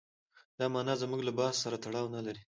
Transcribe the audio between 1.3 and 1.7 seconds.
بحث